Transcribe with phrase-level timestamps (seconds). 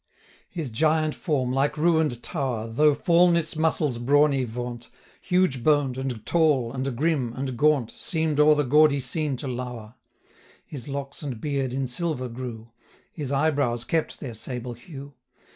[0.49, 4.89] His giant form, like ruin'd tower, 415 Though fall'n its muscles' brawny vaunt,
[5.21, 9.93] Huge boned, and tall, and grim, and gaunt, Seem'd o'er the gaudy scene to lower:
[10.65, 12.65] His locks and beard in silver grew;
[13.13, 15.13] His eyebrows kept their sable hue.